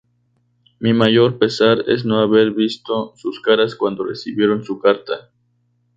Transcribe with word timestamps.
Mi 0.79 0.93
mayor 0.93 1.37
pesar 1.37 1.83
es 1.87 2.05
no 2.05 2.21
haber 2.21 2.53
visto 2.53 3.13
sus 3.17 3.39
caras 3.39 3.75
cuando 3.75 4.03
recibieron 4.03 4.63
su 4.65 4.79
carta". 4.79 5.29